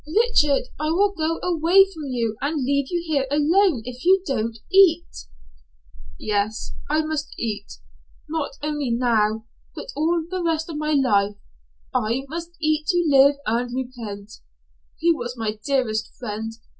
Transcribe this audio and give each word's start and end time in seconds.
"Richard, 0.15 0.63
I'll 0.79 1.11
go 1.11 1.37
away 1.43 1.85
from 1.85 2.05
you 2.05 2.35
and 2.41 2.63
leave 2.65 2.87
you 2.89 3.03
here 3.05 3.27
alone 3.29 3.83
if 3.85 4.03
you 4.03 4.23
don't 4.25 4.57
eat." 4.71 5.05
"Yes, 6.17 6.71
I 6.89 7.03
must 7.05 7.35
eat 7.37 7.73
not 8.27 8.49
only 8.63 8.89
now 8.89 9.45
but 9.75 9.89
all 9.95 10.25
the 10.27 10.41
rest 10.41 10.71
of 10.71 10.77
my 10.77 10.93
life, 10.93 11.35
I 11.93 12.25
must 12.29 12.55
eat 12.59 12.87
to 12.87 13.07
live 13.09 13.35
and 13.45 13.71
repent. 13.75 14.39
He 14.97 15.13
was 15.13 15.37
my 15.37 15.59
dearest 15.63 16.11
friend. 16.17 16.51